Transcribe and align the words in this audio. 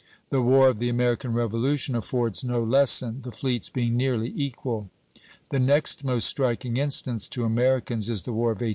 The 0.31 0.41
War 0.41 0.67
of 0.67 0.79
the 0.79 0.89
American 0.89 1.31
Revolution 1.31 1.93
affords 1.93 2.43
no 2.43 2.63
lesson, 2.63 3.21
the 3.21 3.31
fleets 3.31 3.69
being 3.69 3.95
nearly 3.95 4.33
equal. 4.35 4.89
The 5.49 5.59
next 5.59 6.03
most 6.03 6.25
striking 6.25 6.77
instance 6.77 7.27
to 7.27 7.45
Americans 7.45 8.09
is 8.09 8.23
the 8.23 8.33
War 8.33 8.49
of 8.49 8.55
1812. 8.55 8.69